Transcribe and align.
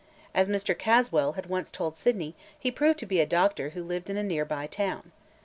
As 0.33 0.49
Mr. 0.49 0.75
Caswell 0.75 1.33
had 1.33 1.45
once 1.45 1.69
told 1.69 1.95
Sydney, 1.95 2.33
he 2.57 2.71
proved 2.71 2.97
to 2.97 3.05
be 3.05 3.19
a 3.19 3.25
doctor 3.27 3.69
who 3.77 3.83
lived 3.83 4.09
in 4.09 4.17
a 4.17 4.23
near 4.23 4.45
by 4.45 4.65
town. 4.65 5.11